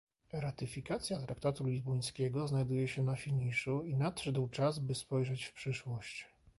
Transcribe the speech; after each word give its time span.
Ratyfikacja 0.33 1.19
traktatu 1.19 1.65
lizbońskiego 1.65 2.47
znajduje 2.47 2.87
się 2.87 3.03
na 3.03 3.15
finiszu 3.15 3.83
i 3.83 3.95
nadszedł 3.97 4.47
czas, 4.47 4.79
by 4.79 4.95
spojrzeć 4.95 5.45
w 5.45 5.53
przyszłość 5.53 6.25